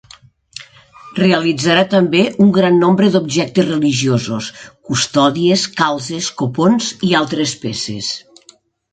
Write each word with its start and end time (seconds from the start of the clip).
Realitzà 1.17 1.73
també 1.89 2.21
un 2.45 2.47
gran 2.55 2.79
nombre 2.83 3.09
d'objectes 3.15 3.67
religiosos: 3.67 4.47
custòdies, 4.91 5.65
calzes, 5.81 6.31
copons 6.39 6.89
i 7.09 7.13
altres 7.21 7.53
peces. 7.67 8.09